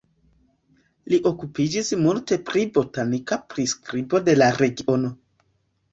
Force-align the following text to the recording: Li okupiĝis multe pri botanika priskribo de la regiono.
Li 1.13 1.19
okupiĝis 1.31 1.91
multe 2.05 2.39
pri 2.49 2.63
botanika 2.79 3.41
priskribo 3.55 4.23
de 4.31 4.37
la 4.41 4.49
regiono. 4.63 5.17